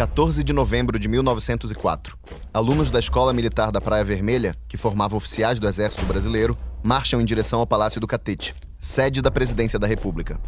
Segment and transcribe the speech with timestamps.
[0.00, 2.16] 14 de novembro de 1904.
[2.54, 7.24] Alunos da Escola Militar da Praia Vermelha, que formavam oficiais do Exército Brasileiro, marcham em
[7.26, 10.40] direção ao Palácio do Catete, sede da Presidência da República.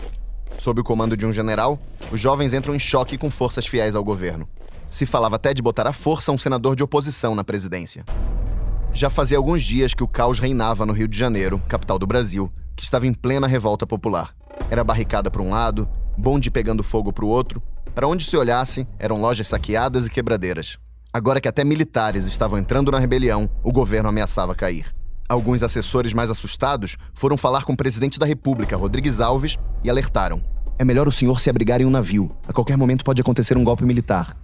[0.57, 1.79] Sob o comando de um general,
[2.11, 4.49] os jovens entram em choque com forças fiéis ao governo.
[4.89, 8.07] Se falava até de botar à força um senador de oposição na presidência.
[8.95, 12.51] Já fazia alguns dias que o caos reinava no Rio de Janeiro, capital do Brasil,
[12.75, 14.35] que estava em plena revolta popular.
[14.71, 15.87] Era barricada para um lado,
[16.17, 17.63] bonde pegando fogo para o outro.
[17.95, 20.79] Para onde se olhasse, eram lojas saqueadas e quebradeiras.
[21.13, 24.95] Agora que até militares estavam entrando na rebelião, o governo ameaçava cair.
[25.29, 30.43] Alguns assessores mais assustados foram falar com o presidente da República, Rodrigues Alves, e alertaram:
[30.79, 32.31] É melhor o senhor se abrigar em um navio.
[32.47, 34.37] A qualquer momento pode acontecer um golpe militar.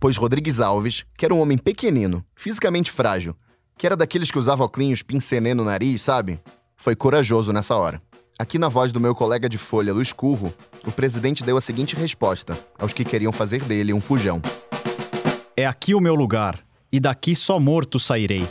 [0.00, 3.34] Pois Rodrigues Alves, que era um homem pequenino, fisicamente frágil,
[3.76, 6.38] que era daqueles que usava óculos pincenê no nariz, sabe?
[6.76, 8.00] Foi corajoso nessa hora.
[8.36, 10.52] Aqui na voz do meu colega de folha, Luiz Curro,
[10.84, 14.42] o presidente deu a seguinte resposta aos que queriam fazer dele um fujão:
[15.56, 16.58] É aqui o meu lugar,
[16.90, 18.48] e daqui só morto sairei.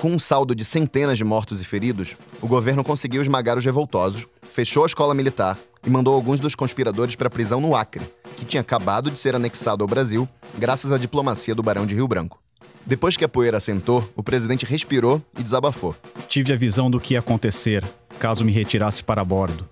[0.00, 4.26] Com um saldo de centenas de mortos e feridos, o governo conseguiu esmagar os revoltosos,
[4.50, 5.56] fechou a escola militar
[5.86, 9.36] e mandou alguns dos conspiradores para a prisão no Acre, que tinha acabado de ser
[9.36, 10.28] anexado ao Brasil
[10.58, 12.42] graças à diplomacia do Barão de Rio Branco.
[12.84, 15.94] Depois que a poeira assentou, o presidente respirou e desabafou.
[16.26, 17.84] Tive a visão do que ia acontecer
[18.18, 19.68] caso me retirasse para bordo.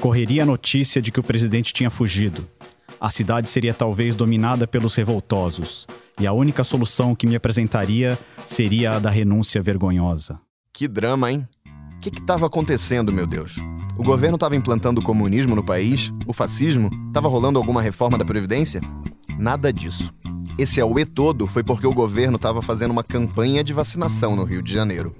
[0.00, 2.48] Correria a notícia de que o presidente tinha fugido.
[3.00, 5.86] A cidade seria talvez dominada pelos revoltosos,
[6.18, 10.40] e a única solução que me apresentaria seria a da renúncia vergonhosa.
[10.72, 11.48] Que drama, hein?
[11.96, 13.56] O que estava acontecendo, meu Deus?
[13.96, 16.10] O governo estava implantando o comunismo no país?
[16.26, 16.90] O fascismo?
[17.08, 18.80] Estava rolando alguma reforma da Previdência?
[19.38, 20.12] Nada disso.
[20.58, 24.62] Esse auê todo foi porque o governo estava fazendo uma campanha de vacinação no Rio
[24.62, 25.12] de Janeiro.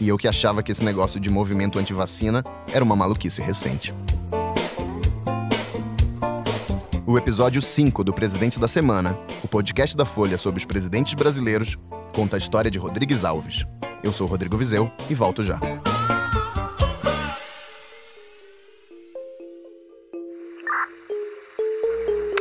[0.00, 3.94] E eu que achava que esse negócio de movimento anti-vacina era uma maluquice recente.
[7.06, 11.78] O episódio 5 do Presidente da Semana, o podcast da Folha sobre os presidentes brasileiros,
[12.12, 13.64] conta a história de Rodrigues Alves.
[14.02, 15.60] Eu sou Rodrigo Vizeu e volto já.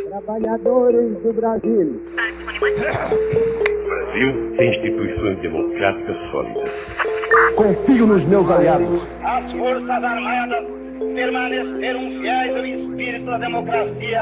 [0.09, 2.01] Trabalhadores do Brasil.
[3.85, 6.69] Brasil tem instituições democráticas sólidas.
[7.55, 9.01] Confio nos meus aliados.
[9.23, 10.65] As Forças Armadas
[11.13, 14.21] permaneceram fiéis ao espírito da democracia.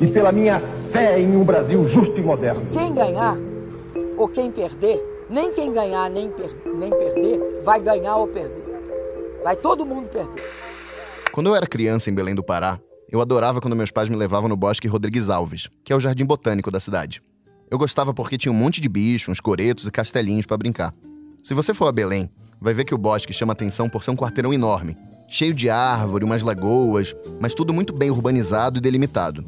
[0.00, 0.60] E pela minha
[0.92, 2.66] fé em um Brasil justo e moderno.
[2.72, 3.36] Quem ganhar
[4.16, 8.64] ou quem perder, nem quem ganhar nem, per nem perder, vai ganhar ou perder.
[9.44, 10.42] Vai todo mundo perder.
[11.32, 12.80] Quando eu era criança em Belém do Pará,
[13.10, 16.24] eu adorava quando meus pais me levavam no Bosque Rodrigues Alves, que é o jardim
[16.24, 17.22] botânico da cidade.
[17.70, 20.92] Eu gostava porque tinha um monte de bichos, uns coretos e castelinhos para brincar.
[21.42, 24.16] Se você for a Belém, vai ver que o bosque chama atenção por ser um
[24.16, 24.96] quarteirão enorme,
[25.28, 29.44] cheio de árvore, umas lagoas, mas tudo muito bem urbanizado e delimitado.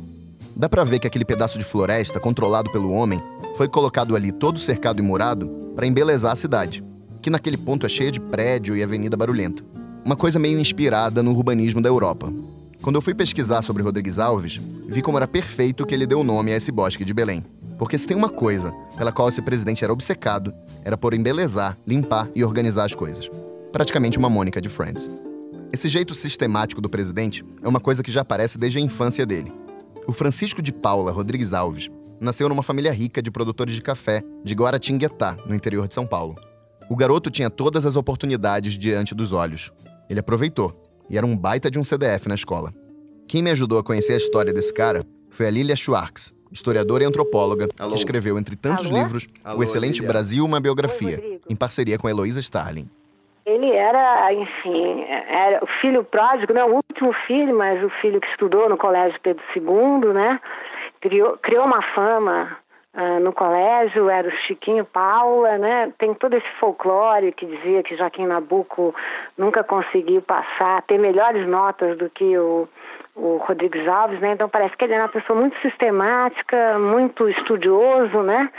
[0.55, 3.21] Dá para ver que aquele pedaço de floresta controlado pelo homem
[3.57, 6.85] foi colocado ali todo cercado e murado para embelezar a cidade,
[7.23, 9.65] que naquele ponto é cheia de prédio e avenida barulhenta.
[10.05, 12.31] Uma coisa meio inspirada no urbanismo da Europa.
[12.83, 16.25] Quando eu fui pesquisar sobre Rodrigues Alves, vi como era perfeito que ele deu o
[16.25, 17.45] nome a esse bosque de Belém.
[17.81, 20.53] Porque se tem uma coisa pela qual esse presidente era obcecado,
[20.85, 23.27] era por embelezar, limpar e organizar as coisas.
[23.73, 25.09] Praticamente uma Mônica de Friends.
[25.73, 29.51] Esse jeito sistemático do presidente é uma coisa que já aparece desde a infância dele.
[30.07, 31.89] O Francisco de Paula Rodrigues Alves
[32.21, 36.35] nasceu numa família rica de produtores de café de Guaratinguetá, no interior de São Paulo.
[36.91, 39.73] O garoto tinha todas as oportunidades diante dos olhos.
[40.11, 42.75] Ele aproveitou e era um baita de um CDF na escola.
[43.27, 47.07] Quem me ajudou a conhecer a história desse cara foi a Lilia Schwartz, historiadora e
[47.07, 47.93] antropóloga, Alô.
[47.93, 49.03] que escreveu, entre tantos Alô?
[49.03, 50.09] livros, Alô, o excelente Lilia.
[50.09, 52.89] Brasil, uma biografia, Oi, em parceria com Heloísa Starling.
[53.47, 58.29] Ele era, enfim, era o filho pródigo, não o último filho, mas o filho que
[58.29, 60.41] estudou no Colégio Pedro II, né?
[61.01, 62.59] Criou, criou uma fama
[62.93, 65.93] Uh, no colégio era o Chiquinho Paula, né?
[65.97, 68.93] Tem todo esse folclore que dizia que Joaquim Nabuco
[69.39, 72.69] nunca conseguiu passar, ter melhores notas do que o,
[73.21, 74.33] o Rodrigues Alves, né?
[74.33, 78.51] Então parece que ele é uma pessoa muito sistemática, muito estudioso, né?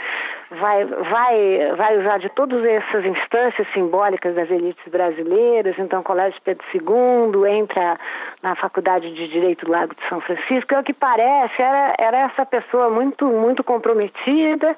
[0.50, 5.74] Vai, vai, vai usar de todas essas instâncias simbólicas das elites brasileiras.
[5.78, 7.98] Então, Colégio Pedro II entra
[8.42, 10.74] na Faculdade de Direito do Lago de São Francisco.
[10.74, 14.76] É o que parece era, era essa pessoa muito, muito comprometida.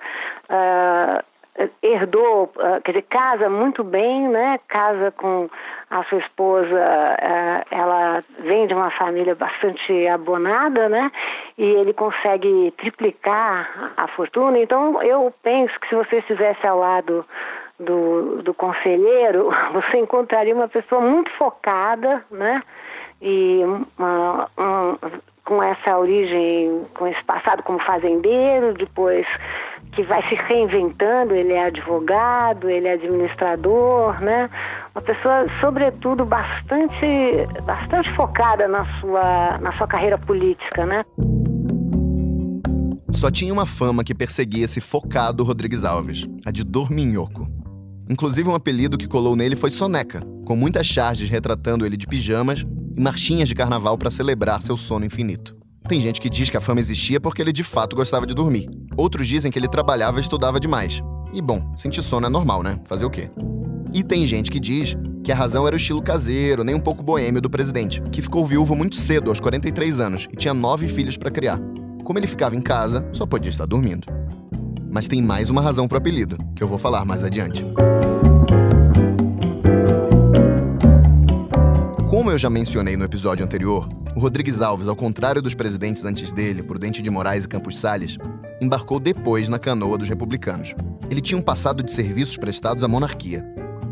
[0.48, 1.33] Uh,
[1.82, 4.58] herdou, ah, quer dizer, casa muito bem, né?
[4.68, 5.48] Casa com
[5.90, 11.10] a sua esposa, ah, ela vem de uma família bastante abonada, né?
[11.56, 14.58] E ele consegue triplicar a fortuna.
[14.58, 17.24] Então, eu penso que se você estivesse ao lado
[17.78, 22.62] do, do conselheiro, você encontraria uma pessoa muito focada, né?
[23.22, 23.62] E
[23.96, 24.96] uma, um,
[25.44, 29.26] com essa origem, com esse passado como fazendeiro, depois
[29.92, 34.48] que vai se reinventando, ele é advogado, ele é administrador, né?
[34.94, 37.06] Uma pessoa, sobretudo, bastante,
[37.64, 41.04] bastante focada na sua, na sua carreira política, né?
[43.12, 47.46] Só tinha uma fama que perseguia esse focado Rodrigues Alves, a de Dorminhoco.
[48.10, 52.66] Inclusive, um apelido que colou nele foi Soneca, com muitas charges retratando ele de pijamas
[52.96, 55.56] e marchinhas de carnaval para celebrar seu sono infinito.
[55.86, 58.68] Tem gente que diz que a fama existia porque ele de fato gostava de dormir.
[58.96, 61.02] Outros dizem que ele trabalhava e estudava demais.
[61.32, 62.80] E bom, sentir sono é normal, né?
[62.86, 63.28] Fazer o quê?
[63.92, 67.02] E tem gente que diz que a razão era o estilo caseiro, nem um pouco
[67.02, 71.16] boêmio do presidente, que ficou viúvo muito cedo, aos 43 anos, e tinha nove filhos
[71.16, 71.60] para criar.
[72.02, 74.06] Como ele ficava em casa, só podia estar dormindo.
[74.90, 77.64] Mas tem mais uma razão para o apelido, que eu vou falar mais adiante.
[82.34, 86.64] Eu já mencionei no episódio anterior, o Rodrigues Alves, ao contrário dos presidentes antes dele,
[86.64, 88.18] Prudente de Moraes e Campos Salles,
[88.60, 90.74] embarcou depois na canoa dos republicanos.
[91.08, 93.46] Ele tinha um passado de serviços prestados à monarquia.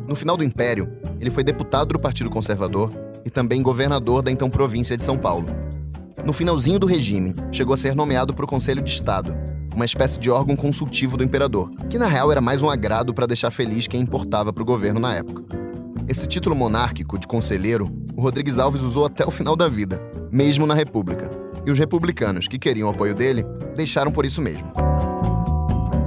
[0.08, 0.90] No final do Império,
[1.20, 2.92] ele foi deputado do Partido Conservador
[3.24, 5.46] e também governador da então província de São Paulo.
[6.24, 9.36] No finalzinho do regime, chegou a ser nomeado para o Conselho de Estado,
[9.72, 13.26] uma espécie de órgão consultivo do imperador, que na real era mais um agrado para
[13.26, 15.62] deixar feliz quem importava para o governo na época.
[16.08, 20.00] Esse título monárquico de conselheiro, o Rodrigues Alves usou até o final da vida,
[20.31, 21.31] mesmo na República.
[21.64, 23.44] E os republicanos, que queriam o apoio dele,
[23.76, 24.72] deixaram por isso mesmo.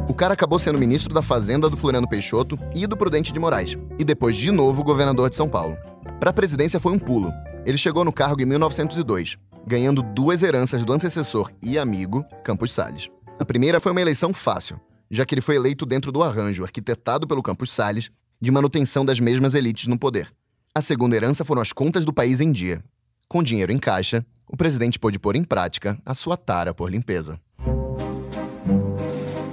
[0.10, 3.78] O cara acabou sendo ministro da Fazenda do Floriano Peixoto e do Prudente de Moraes,
[3.98, 5.78] e depois de novo governador de São Paulo.
[6.20, 7.32] Para a presidência foi um pulo.
[7.66, 13.10] Ele chegou no cargo em 1902, ganhando duas heranças do antecessor e amigo, Campos Salles.
[13.40, 17.28] A primeira foi uma eleição fácil, já que ele foi eleito dentro do arranjo arquitetado
[17.28, 20.32] pelo Campos Salles de manutenção das mesmas elites no poder.
[20.74, 22.84] A segunda herança foram as contas do país em dia.
[23.28, 27.40] Com dinheiro em caixa, o presidente pôde pôr em prática a sua tara por limpeza.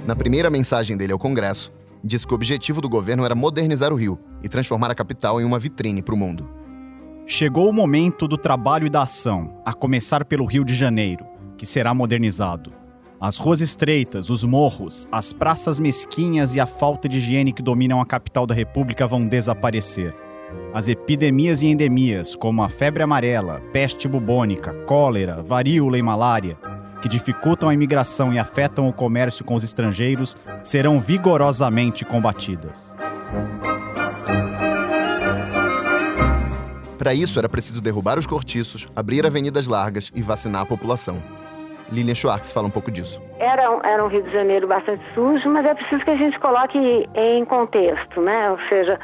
[0.05, 1.71] Na primeira mensagem dele ao Congresso,
[2.03, 5.45] disse que o objetivo do governo era modernizar o Rio e transformar a capital em
[5.45, 6.49] uma vitrine para o mundo.
[7.25, 11.25] Chegou o momento do trabalho e da ação, a começar pelo Rio de Janeiro,
[11.57, 12.82] que será modernizado.
[13.25, 18.01] As ruas estreitas, os morros, as praças mesquinhas e a falta de higiene que dominam
[18.01, 20.13] a capital da República vão desaparecer.
[20.73, 26.57] As epidemias e endemias, como a febre amarela, peste bubônica, cólera, varíola e malária,
[27.01, 32.93] que dificultam a imigração e afetam o comércio com os estrangeiros, serão vigorosamente combatidas.
[36.97, 41.23] Para isso, era preciso derrubar os cortiços, abrir avenidas largas e vacinar a população.
[41.91, 43.21] Lilian Schwartz fala um pouco disso.
[43.39, 46.77] Era, era um Rio de Janeiro bastante sujo, mas é preciso que a gente coloque
[47.15, 48.51] em contexto, né?
[48.51, 48.99] Ou seja,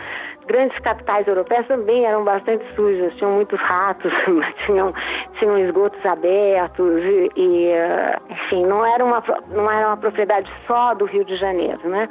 [0.50, 4.12] grandes capitais europeias também eram bastante sujas, tinham muitos ratos,
[4.66, 4.92] tinham,
[5.38, 10.96] tinham esgotos abertos e, e, eh, enfim, não era, uma, não era uma propriedade só
[10.96, 12.10] do Rio de Janeiro, né?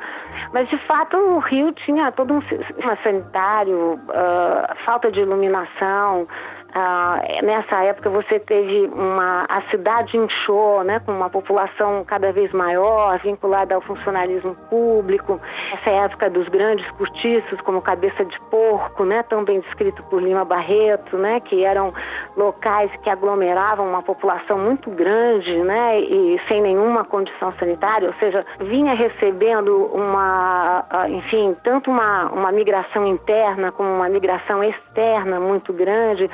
[0.53, 6.29] Mas, de fato, o Rio tinha todo um sistema sanitário, uh, falta de iluminação,
[6.75, 12.53] ah, nessa época você teve uma a cidade inchou, né, com uma população cada vez
[12.53, 15.41] maior vinculada ao funcionalismo público.
[15.73, 20.45] Essa época dos grandes cortiços, como Cabeça de Porco, né, tão bem descrito por Lima
[20.45, 21.93] Barreto, né, que eram
[22.37, 28.45] locais que aglomeravam uma população muito grande, né, e sem nenhuma condição sanitária, ou seja,
[28.61, 36.29] vinha recebendo uma, enfim, tanto uma, uma migração interna como uma migração externa muito grande.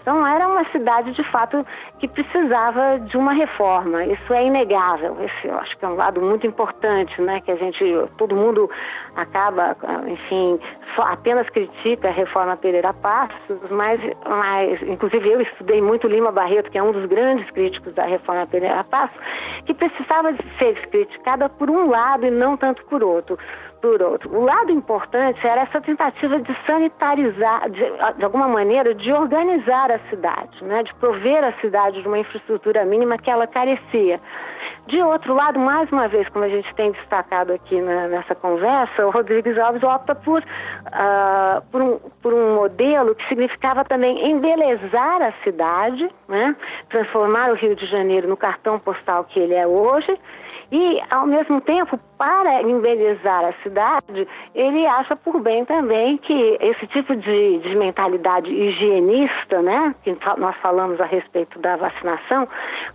[0.00, 1.64] Então era uma cidade de fato
[1.98, 4.04] que precisava de uma reforma.
[4.04, 5.16] Isso é inegável.
[5.20, 7.40] Esse eu acho que é um lado muito importante, né?
[7.40, 7.84] Que a gente,
[8.16, 8.70] todo mundo
[9.16, 9.76] acaba,
[10.06, 10.58] enfim,
[10.94, 16.70] só apenas critica a reforma Pereira Passos, mas, mas inclusive eu estudei muito Lima Barreto,
[16.70, 19.16] que é um dos grandes críticos da reforma Pereira Passos,
[19.66, 23.38] que precisava ser criticada por um lado e não tanto por outro
[23.80, 24.30] por outro.
[24.34, 27.84] O lado importante era essa tentativa de sanitarizar, de,
[28.16, 30.82] de, alguma maneira, de organizar a cidade, né?
[30.82, 34.20] de prover a cidade de uma infraestrutura mínima que ela carecia.
[34.86, 39.06] De outro lado, mais uma vez, como a gente tem destacado aqui na, nessa conversa,
[39.06, 45.22] o Rodrigues Alves opta por, uh, por, um, por um modelo que significava também embelezar
[45.22, 46.56] a cidade, né?
[46.88, 50.18] transformar o Rio de Janeiro no cartão postal que ele é hoje,
[50.72, 56.86] e, ao mesmo tempo, para embelezar a cidade, ele acha por bem também que esse
[56.88, 62.46] tipo de, de mentalidade higienista, né, que nós falamos a respeito da vacinação,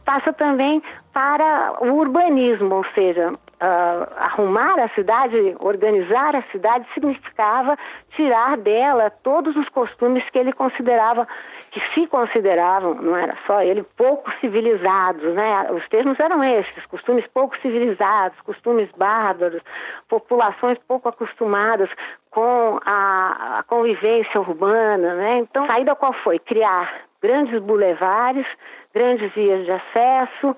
[0.06, 0.82] passa também
[1.14, 7.78] para o urbanismo, ou seja, uh, arrumar a cidade, organizar a cidade, significava
[8.16, 11.28] tirar dela todos os costumes que ele considerava,
[11.72, 15.68] que se consideravam, não era só ele, pouco civilizados, né?
[15.72, 19.62] Os termos eram esses, costumes pouco civilizados, costumes bárbaros,
[20.08, 21.90] populações pouco acostumadas
[22.32, 25.38] com a, a convivência urbana, né?
[25.40, 26.40] Então, a saída qual foi?
[26.40, 28.46] Criar grandes bulevares,
[28.94, 30.56] grandes vias de acesso,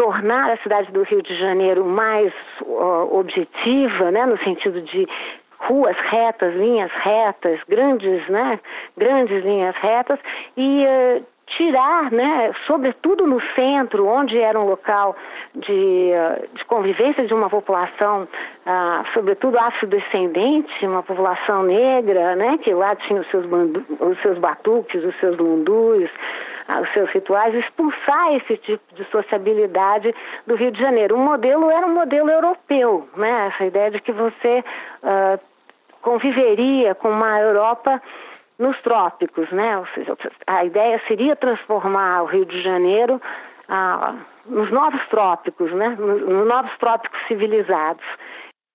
[0.00, 5.06] tornar a cidade do Rio de Janeiro mais uh, objetiva, né, no sentido de
[5.58, 8.58] ruas retas, linhas retas, grandes, né,
[8.96, 10.18] grandes linhas retas
[10.56, 15.14] e uh, tirar, né, sobretudo no centro, onde era um local
[15.54, 16.12] de,
[16.54, 18.26] de convivência de uma população,
[18.64, 24.38] ah, sobretudo afrodescendente, uma população negra, né, que lá tinha os seus, bandu, os seus
[24.38, 26.08] batuques, os seus lundus,
[26.80, 30.14] os seus rituais, expulsar esse tipo de sociabilidade
[30.46, 31.16] do Rio de Janeiro.
[31.16, 33.50] O modelo era um modelo europeu, né?
[33.52, 34.64] essa ideia de que você
[35.02, 35.40] uh,
[36.02, 38.00] conviveria com uma Europa
[38.58, 39.78] nos trópicos, né?
[39.78, 43.20] Ou seja, a ideia seria transformar o Rio de Janeiro
[43.68, 45.96] ah, nos novos trópicos, né?
[45.98, 48.04] Nos, nos novos trópicos civilizados.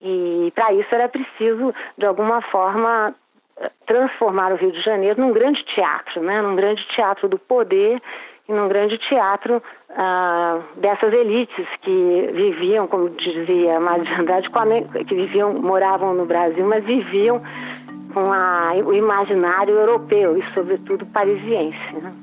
[0.01, 3.13] E para isso era preciso, de alguma forma,
[3.85, 6.41] transformar o Rio de Janeiro num grande teatro, né?
[6.41, 8.01] num grande teatro do poder
[8.47, 14.49] e num grande teatro ah, dessas elites que viviam, como dizia Mário de Andrade,
[15.07, 17.41] que viviam, moravam no Brasil, mas viviam
[18.13, 21.93] com a, o imaginário europeu e, sobretudo, parisiense.
[21.93, 22.13] Né?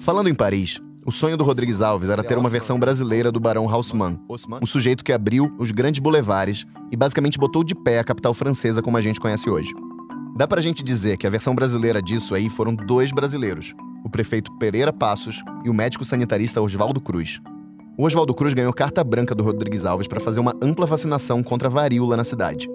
[0.00, 3.68] Falando em Paris, o sonho do Rodrigues Alves era ter uma versão brasileira do Barão
[3.68, 4.18] Haussmann,
[4.60, 8.80] um sujeito que abriu os grandes bulevares e basicamente botou de pé a capital francesa
[8.80, 9.70] como a gente conhece hoje.
[10.36, 14.52] Dá pra gente dizer que a versão brasileira disso aí foram dois brasileiros, o prefeito
[14.58, 17.40] Pereira Passos e o médico sanitarista Oswaldo Cruz.
[17.98, 21.68] O Oswaldo Cruz ganhou carta branca do Rodrigues Alves para fazer uma ampla vacinação contra
[21.68, 22.68] a varíola na cidade.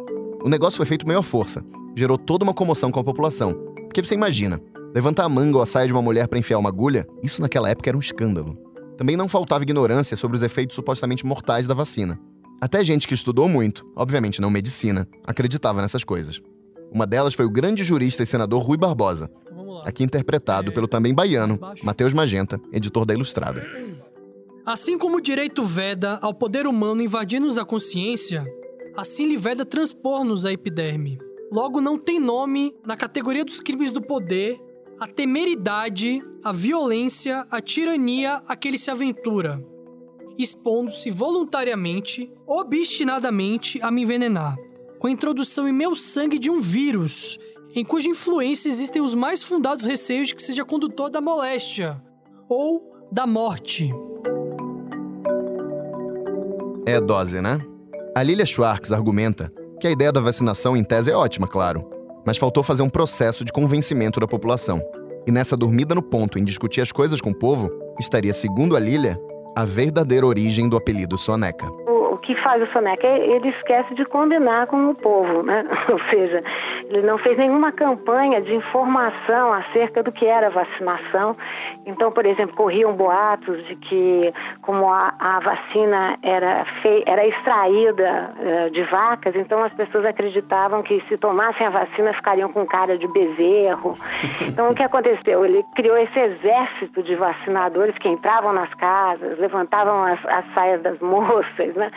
[0.44, 1.64] O negócio foi feito meio à força,
[1.96, 3.54] gerou toda uma comoção com a população.
[3.88, 4.62] Porque você imagina,
[4.98, 7.70] Levantar a manga ou a saia de uma mulher para enfiar uma agulha, isso naquela
[7.70, 8.56] época era um escândalo.
[8.98, 12.20] Também não faltava ignorância sobre os efeitos supostamente mortais da vacina.
[12.60, 16.42] Até gente que estudou muito, obviamente não medicina, acreditava nessas coisas.
[16.92, 19.30] Uma delas foi o grande jurista e senador Rui Barbosa,
[19.86, 23.63] aqui interpretado pelo também baiano Matheus Magenta, editor da Ilustrada.
[24.66, 28.44] Assim como o direito veda ao poder humano invadir-nos a consciência,
[28.98, 31.20] assim lhe veda transpor-nos a epiderme.
[31.51, 34.60] Logo, não tem nome na categoria dos crimes do poder
[35.00, 39.63] a temeridade, a violência, a tirania a que ele se aventura,
[40.38, 44.56] expondo-se voluntariamente, obstinadamente a me envenenar,
[45.00, 47.38] com a introdução em meu sangue de um vírus,
[47.75, 52.01] em cuja influência existem os mais fundados receios de que seja condutor da moléstia
[52.50, 53.94] ou da morte.
[56.86, 57.60] É dose, né?
[58.16, 61.97] A Lilia Schwartz argumenta que a ideia da vacinação em tese é ótima, claro,
[62.28, 64.84] mas faltou fazer um processo de convencimento da população.
[65.26, 68.80] E nessa dormida no ponto em discutir as coisas com o povo, estaria, segundo a
[68.82, 69.18] Lilia,
[69.56, 71.87] a verdadeira origem do apelido Soneca
[72.28, 73.08] que faz o Soneca?
[73.08, 75.66] Ele esquece de combinar com o povo, né?
[75.90, 76.44] Ou seja,
[76.90, 81.38] ele não fez nenhuma campanha de informação acerca do que era vacinação.
[81.86, 88.32] Então, por exemplo, corriam boatos de que, como a, a vacina era, fei, era extraída
[88.36, 92.98] uh, de vacas, então as pessoas acreditavam que se tomassem a vacina ficariam com cara
[92.98, 93.94] de bezerro.
[94.48, 95.46] Então, o que aconteceu?
[95.46, 100.98] Ele criou esse exército de vacinadores que entravam nas casas, levantavam as, as saias das
[101.02, 101.92] moças, né?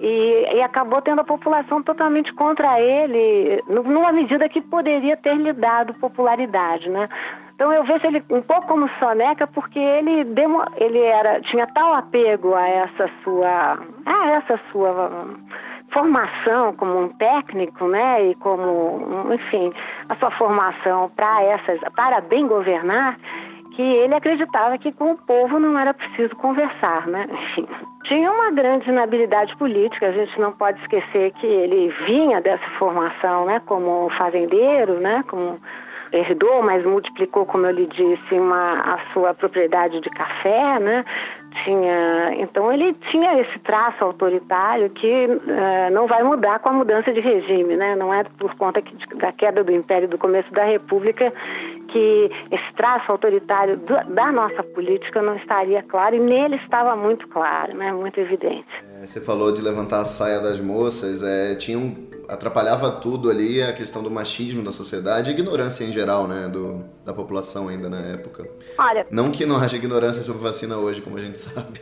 [0.00, 5.52] E, e, acabou tendo a população totalmente contra ele, numa medida que poderia ter lhe
[5.52, 7.08] dado popularidade, né?
[7.58, 11.92] Então eu vejo ele um pouco como soneca porque ele demo, ele era tinha tal
[11.94, 15.26] apego a essa sua a essa sua
[15.90, 19.72] formação como um técnico, né, e como enfim
[20.08, 23.16] a sua formação para essas para bem governar
[23.78, 27.28] que ele acreditava que com o povo não era preciso conversar, né?
[27.30, 27.68] Enfim,
[28.02, 33.46] tinha uma grande inabilidade política, a gente não pode esquecer que ele vinha dessa formação,
[33.46, 35.60] né, como fazendeiro, né, como
[36.12, 41.04] herdou, mas multiplicou, como eu lhe disse, uma, a sua propriedade de café, né?
[41.64, 47.12] Tinha, então ele tinha esse traço autoritário que uh, não vai mudar com a mudança
[47.12, 47.94] de regime, né?
[47.94, 51.32] Não é por conta que, da queda do Império do começo da República
[51.88, 57.26] que esse traço autoritário do, da nossa política não estaria claro e nele estava muito
[57.28, 57.92] claro, né?
[57.92, 58.68] Muito evidente.
[59.00, 63.62] É, você falou de levantar a saia das moças, é, tinha um atrapalhava tudo ali
[63.62, 67.88] a questão do machismo da sociedade e ignorância em geral, né, do, da população ainda
[67.88, 68.46] na época.
[68.76, 71.80] Olha, não que não haja ignorância sobre vacina hoje, como a gente sabe.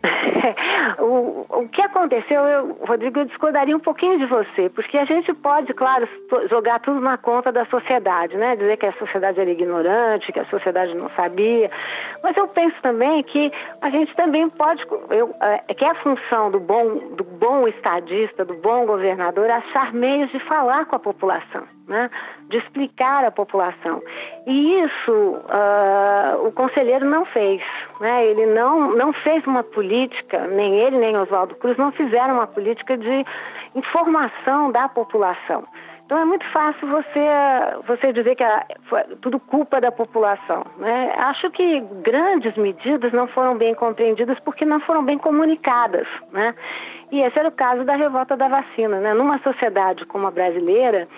[0.98, 5.32] o, o que aconteceu, eu, Rodrigo, eu discordaria um pouquinho de você, porque a gente
[5.34, 6.08] pode, claro,
[6.48, 8.56] jogar tudo na conta da sociedade, né?
[8.56, 11.70] Dizer que a sociedade era ignorante, que a sociedade não sabia.
[12.22, 16.50] Mas eu penso também que a gente também pode, eu, é, que é a função
[16.50, 21.64] do bom, do bom estadista, do bom governador, achar meios de falar com a população,
[21.88, 22.10] né?
[22.48, 24.02] De explicar à população.
[24.46, 27.62] E isso uh, o conselheiro não fez,
[28.00, 28.26] né?
[28.26, 32.96] Ele não, não fez uma política, nem ele nem Oswaldo Cruz não fizeram uma política
[32.96, 33.24] de
[33.74, 35.64] informação da população.
[36.04, 37.26] Então é muito fácil você,
[37.86, 38.44] você dizer que
[39.22, 40.64] tudo culpa da população.
[40.76, 41.14] Né?
[41.16, 46.06] Acho que grandes medidas não foram bem compreendidas porque não foram bem comunicadas.
[46.30, 46.54] Né?
[47.10, 49.00] E esse era o caso da revolta da vacina.
[49.00, 49.14] Né?
[49.14, 51.08] Numa sociedade como a brasileira,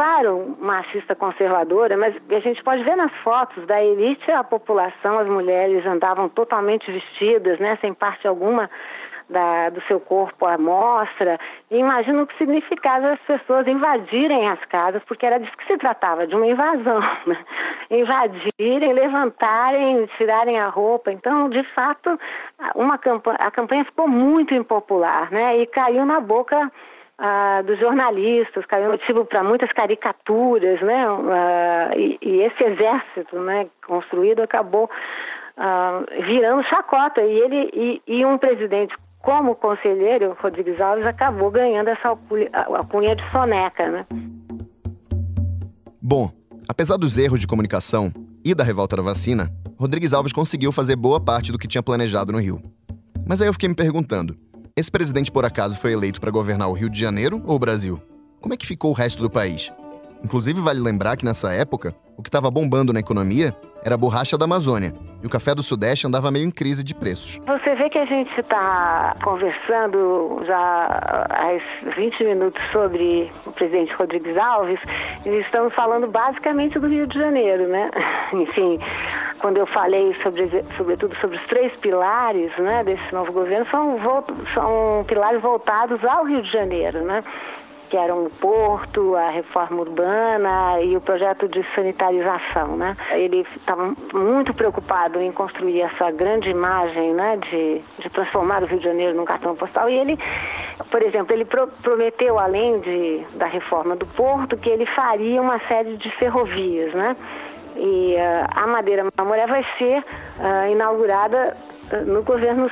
[0.00, 5.28] claro, machista conservadora, mas a gente pode ver nas fotos da elite a população, as
[5.28, 8.70] mulheres andavam totalmente vestidas, né, sem parte alguma
[9.28, 11.38] da, do seu corpo à mostra.
[11.70, 15.76] E imagino o que significava as pessoas invadirem as casas, porque era disso que se
[15.76, 17.00] tratava, de uma invasão.
[17.26, 17.36] Né?
[17.90, 21.12] Invadirem, levantarem, tirarem a roupa.
[21.12, 22.18] Então, de fato,
[22.74, 25.58] uma campanha, a campanha ficou muito impopular né?
[25.58, 26.72] e caiu na boca
[27.64, 31.04] dos jornalistas, caiu motivo para muitas caricaturas, né?
[31.96, 34.88] E, e, esse exército, né, construído acabou
[36.26, 37.20] virando chacota.
[37.20, 43.30] E ele e, e, um presidente como conselheiro, Rodrigues Alves acabou ganhando essa alcunha de
[43.30, 44.06] soneca, né?
[46.00, 46.30] Bom,
[46.66, 48.10] apesar dos erros de comunicação
[48.42, 52.32] e da revolta da vacina, Rodrigues Alves conseguiu fazer boa parte do que tinha planejado
[52.32, 52.62] no Rio.
[53.28, 54.34] Mas aí eu fiquei me perguntando:
[54.76, 58.00] esse presidente por acaso foi eleito para governar o Rio de Janeiro ou o Brasil?
[58.40, 59.72] Como é que ficou o resto do país?
[60.22, 64.36] Inclusive, vale lembrar que nessa época, o que estava bombando na economia era a borracha
[64.36, 67.38] da Amazônia, e o café do Sudeste andava meio em crise de preços.
[67.46, 74.36] Você vê que a gente está conversando já há 20 minutos sobre o presidente Rodrigues
[74.36, 74.78] Alves,
[75.24, 77.90] e estamos falando basicamente do Rio de Janeiro, né?
[78.34, 78.78] Enfim,
[79.40, 83.98] quando eu falei sobre, sobretudo sobre os três pilares né, desse novo governo, são,
[84.54, 87.24] são pilares voltados ao Rio de Janeiro, né?
[87.90, 92.96] que eram o porto, a reforma urbana e o projeto de sanitarização, né?
[93.10, 98.78] Ele estava muito preocupado em construir essa grande imagem, né, de, de transformar o Rio
[98.78, 100.16] de Janeiro num cartão postal e ele,
[100.88, 105.58] por exemplo, ele pro, prometeu além de, da reforma do porto que ele faria uma
[105.66, 107.16] série de ferrovias, né?
[107.76, 111.56] E uh, a Madeira Mamoré vai ser uh, inaugurada
[112.06, 112.70] no governo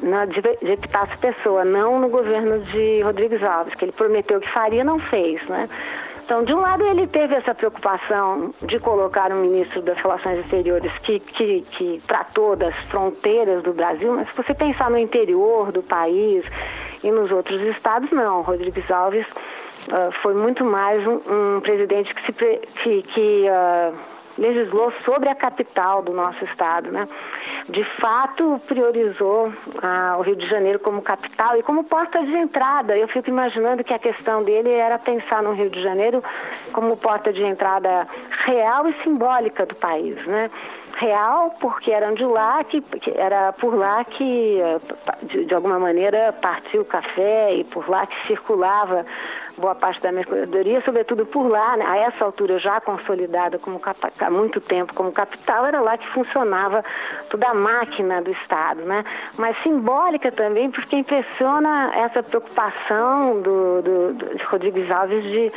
[0.00, 4.52] na, de, de Epitácio Pessoa, não no governo de Rodrigues Alves, que ele prometeu que
[4.52, 5.68] faria, não fez, né?
[6.24, 10.92] Então, de um lado, ele teve essa preocupação de colocar um ministro das Relações Exteriores
[10.98, 15.82] que, que, que tratou das fronteiras do Brasil, mas se você pensar no interior do
[15.82, 16.44] país
[17.02, 18.42] e nos outros estados, não.
[18.42, 23.94] Rodrigues Alves uh, foi muito mais um, um presidente que, se, que, que uh,
[24.38, 27.08] legislou sobre a capital do nosso estado, né?
[27.68, 32.96] De fato, priorizou ah, o Rio de Janeiro como capital e como porta de entrada.
[32.96, 36.22] Eu fico imaginando que a questão dele era pensar no Rio de Janeiro
[36.72, 38.06] como porta de entrada
[38.44, 40.50] real e simbólica do país, né?
[40.98, 44.58] real porque eram de lá que, que era por lá que
[45.22, 49.04] de, de, alguma maneira partiu o café e por lá que circulava
[49.58, 53.80] boa parte da mercadoria, sobretudo por lá, né, a essa altura já consolidada como
[54.20, 56.84] há muito tempo como capital, era lá que funcionava
[57.30, 59.04] toda a máquina do Estado, né?
[59.36, 65.52] Mas simbólica também, porque impressiona essa preocupação do, do, do Rodrigues Alves de,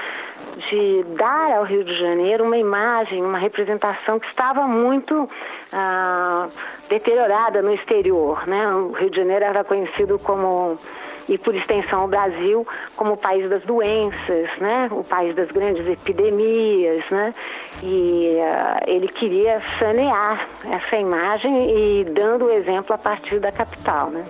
[0.69, 5.29] de dar ao Rio de Janeiro uma imagem, uma representação que estava muito
[5.71, 6.47] ah,
[6.89, 8.67] deteriorada no exterior, né?
[8.67, 10.77] O Rio de Janeiro era conhecido como
[11.27, 14.89] e por extensão o Brasil como o país das doenças, né?
[14.91, 17.33] o país das grandes epidemias, né?
[17.83, 24.09] e uh, ele queria sanear essa imagem e dando o exemplo a partir da capital.
[24.09, 24.23] Né?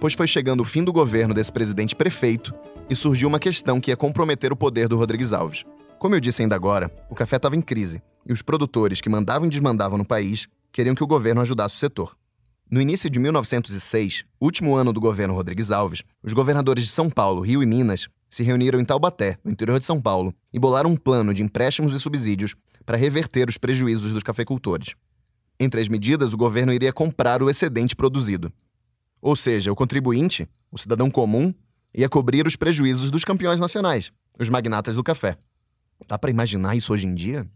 [0.00, 2.54] Pois foi chegando o fim do governo desse presidente prefeito
[2.88, 5.64] e surgiu uma questão que ia comprometer o poder do Rodrigues Alves.
[5.98, 9.46] Como eu disse ainda agora, o café estava em crise e os produtores que mandavam
[9.46, 12.14] e desmandavam no país queriam que o governo ajudasse o setor.
[12.70, 17.40] No início de 1906, último ano do governo Rodrigues Alves, os governadores de São Paulo,
[17.40, 20.96] Rio e Minas se reuniram em Taubaté, no interior de São Paulo, e bolaram um
[20.96, 22.54] plano de empréstimos e subsídios
[22.84, 24.94] para reverter os prejuízos dos cafeicultores.
[25.58, 28.52] Entre as medidas, o governo iria comprar o excedente produzido.
[29.18, 31.54] Ou seja, o contribuinte, o cidadão comum,
[31.94, 35.38] ia cobrir os prejuízos dos campeões nacionais, os magnatas do café.
[36.06, 37.48] Dá para imaginar isso hoje em dia?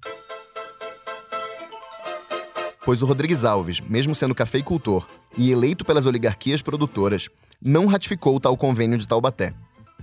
[2.84, 7.28] Pois o Rodrigues Alves, mesmo sendo cafeicultor e eleito pelas oligarquias produtoras,
[7.60, 9.54] não ratificou tal convênio de Taubaté.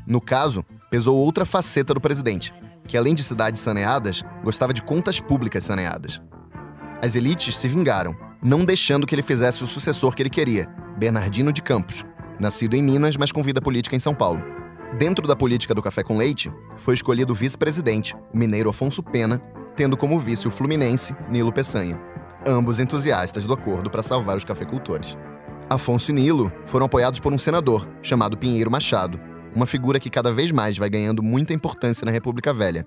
[0.08, 2.54] No caso, pesou outra faceta do presidente,
[2.88, 6.22] que além de cidades saneadas, gostava de contas públicas saneadas.
[7.02, 11.54] As elites se vingaram, não deixando que ele fizesse o sucessor que ele queria, Bernardino
[11.54, 12.04] de Campos,
[12.40, 14.42] nascido em Minas, mas com vida política em São Paulo.
[14.98, 19.40] Dentro da política do café com leite, foi escolhido o vice-presidente, o mineiro Afonso Pena,
[19.76, 22.02] tendo como vice o fluminense Nilo Peçanha,
[22.48, 25.18] ambos entusiastas do acordo para salvar os cafeicultores.
[25.70, 29.20] Afonso e Nilo foram apoiados por um senador, chamado Pinheiro Machado,
[29.56, 32.86] uma figura que cada vez mais vai ganhando muita importância na República Velha,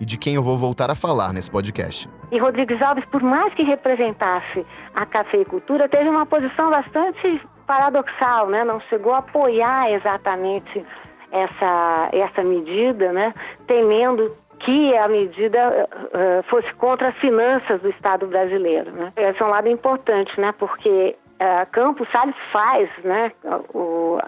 [0.00, 2.08] e de quem eu vou voltar a falar nesse podcast.
[2.32, 8.64] E Rodrigues Alves, por mais que representasse a cafeicultura, teve uma posição bastante paradoxal, né?
[8.64, 10.84] Não chegou a apoiar exatamente
[11.30, 13.34] essa, essa medida, né?
[13.66, 18.90] Temendo que a medida uh, fosse contra as finanças do Estado brasileiro.
[18.92, 19.12] Né?
[19.16, 20.52] Esse é um lado importante, né?
[20.58, 23.32] porque uh, Campos Salles faz, né?
[23.74, 24.18] O,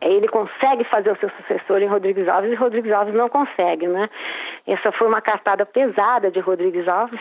[0.00, 3.86] ele consegue fazer o seu sucessor em Rodrigues Alves e Rodrigues Alves não consegue.
[3.86, 4.08] Né?
[4.66, 7.20] Essa foi uma cartada pesada de Rodrigues Alves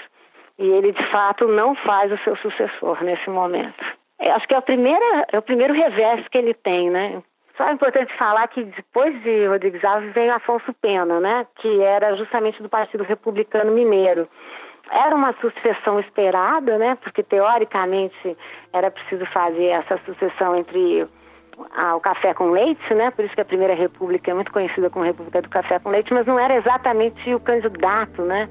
[0.57, 3.83] e ele, de fato, não faz o seu sucessor nesse momento.
[4.19, 7.21] Acho que é, a primeira, é o primeiro revés que ele tem, né?
[7.57, 12.15] Só é importante falar que depois de Rodrigues Alves veio Afonso Pena, né, que era
[12.15, 14.27] justamente do Partido Republicano Mineiro.
[14.91, 18.35] Era uma sucessão esperada, né, porque teoricamente
[18.73, 21.07] era preciso fazer essa sucessão entre
[21.75, 23.11] ah, o café com leite, né?
[23.11, 26.11] Por isso que a Primeira República é muito conhecida como República do Café com Leite,
[26.11, 28.49] mas não era exatamente o candidato, né,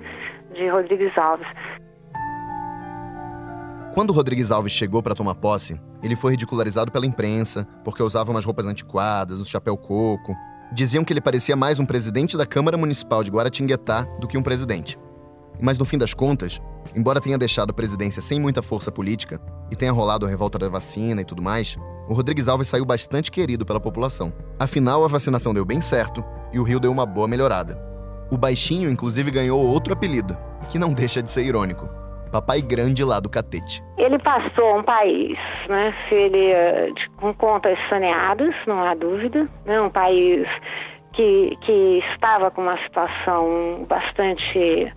[0.53, 1.47] de Rodrigues Alves.
[3.94, 8.42] Quando Rodrigues Alves chegou para tomar posse, ele foi ridicularizado pela imprensa porque usava umas
[8.42, 10.35] roupas antiquadas, um chapéu coco.
[10.72, 14.42] Diziam que ele parecia mais um presidente da Câmara Municipal de Guaratinguetá do que um
[14.42, 14.98] presidente.
[15.61, 16.59] Mas no fim das contas,
[16.96, 19.38] embora tenha deixado a presidência sem muita força política
[19.70, 21.76] e tenha rolado a revolta da vacina e tudo mais,
[22.09, 24.33] o Rodrigues Alves saiu bastante querido pela população.
[24.59, 27.78] Afinal, a vacinação deu bem certo e o Rio deu uma boa melhorada.
[28.31, 30.35] O baixinho, inclusive, ganhou outro apelido,
[30.70, 32.00] que não deixa de ser irônico
[32.33, 33.85] papai grande lá do catete.
[33.99, 39.81] Ele passou um país, né, se ele, eh, com contas saneadas, não há dúvida, né,
[39.81, 40.49] um país
[41.12, 44.92] que, que estava com uma situação bastante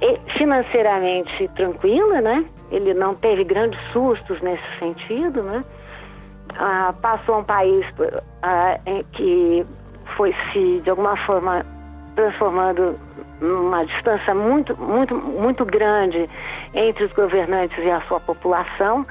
[0.00, 2.44] eh, financeiramente tranquila, né?
[2.70, 5.62] Ele não teve grandes sustos nesse sentido, né?
[6.58, 7.84] Ah, passou um país
[8.42, 8.78] ah,
[9.12, 9.64] que
[10.16, 11.64] foi se de alguma forma
[12.14, 12.98] transformando
[13.40, 16.28] numa distância muito, muito, muito grande
[16.74, 19.06] entre os governantes e a sua população.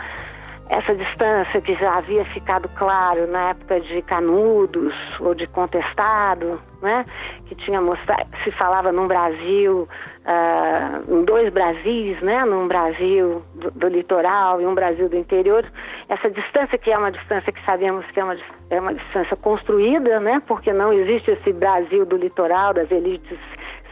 [0.68, 7.06] Essa distância que já havia ficado claro na época de Canudos ou de Contestado, né?
[7.46, 9.88] que tinha mostrado, se falava num Brasil,
[10.26, 12.44] uh, em dois Brasis, né?
[12.46, 15.64] num Brasil do, do, litoral e um Brasil do interior.
[16.10, 18.38] Essa distância que é uma distância que sabemos que é uma,
[18.72, 20.42] é uma distância construída, né?
[20.48, 23.38] porque não existe esse Brasil do litoral, das elites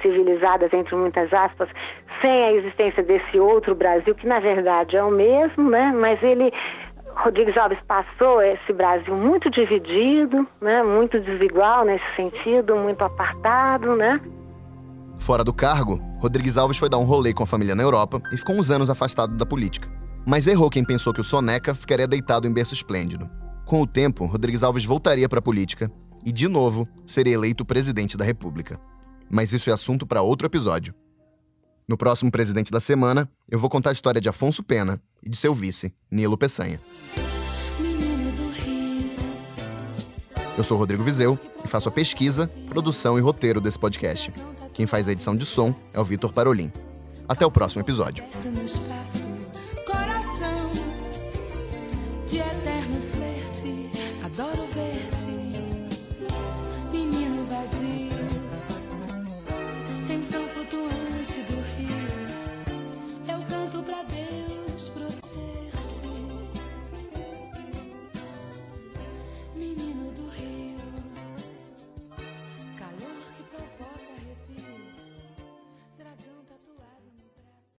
[0.03, 1.67] civilizadas, entre muitas aspas,
[2.21, 5.91] sem a existência desse outro Brasil, que na verdade é o mesmo, né?
[5.91, 6.53] mas ele
[7.15, 14.19] Rodrigues Alves passou esse Brasil muito dividido, né, muito desigual nesse sentido, muito apartado, né?
[15.19, 18.37] Fora do cargo, Rodrigues Alves foi dar um rolê com a família na Europa e
[18.37, 19.87] ficou uns anos afastado da política.
[20.25, 23.29] Mas errou quem pensou que o Soneca ficaria deitado em berço esplêndido.
[23.65, 25.89] Com o tempo, Rodrigues Alves voltaria para a política
[26.25, 28.79] e, de novo, seria eleito presidente da República
[29.29, 30.93] mas isso é assunto para outro episódio.
[31.87, 35.35] No próximo Presidente da Semana, eu vou contar a história de Afonso Pena e de
[35.35, 36.79] seu vice, Nilo Peçanha.
[40.57, 44.31] Eu sou Rodrigo Vizeu e faço a pesquisa, produção e roteiro desse podcast.
[44.73, 46.71] Quem faz a edição de som é o Vitor Parolin.
[47.27, 48.23] Até o próximo episódio.